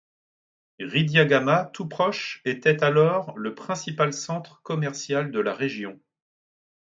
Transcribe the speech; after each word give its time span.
Ridiyagama, 0.79 1.65
tout 1.73 1.87
proche, 1.87 2.41
était 2.43 2.83
alors 2.83 3.37
le 3.37 3.53
principal 3.53 4.13
centre 4.13 4.59
commercial 4.63 5.29
de 5.29 5.39
la 5.39 5.53
région. 5.53 5.99